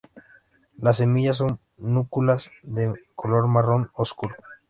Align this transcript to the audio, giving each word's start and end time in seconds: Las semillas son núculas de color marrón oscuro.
Las 0.79 0.97
semillas 0.97 1.37
son 1.37 1.59
núculas 1.77 2.49
de 2.63 2.91
color 3.13 3.45
marrón 3.45 3.91
oscuro. 3.93 4.35